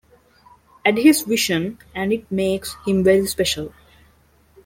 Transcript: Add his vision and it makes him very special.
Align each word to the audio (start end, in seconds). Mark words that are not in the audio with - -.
Add 0.83 0.97
his 0.97 1.21
vision 1.21 1.77
and 1.93 2.11
it 2.11 2.31
makes 2.31 2.75
him 2.87 3.03
very 3.03 3.27
special. 3.27 3.71